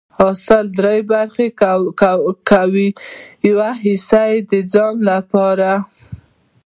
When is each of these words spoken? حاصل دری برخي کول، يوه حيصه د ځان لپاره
حاصل 0.17 0.65
دری 0.77 0.99
برخي 1.11 1.47
کول، 2.49 2.75
يوه 3.47 3.69
حيصه 3.81 4.23
د 4.49 4.51
ځان 4.71 4.95
لپاره 5.09 5.71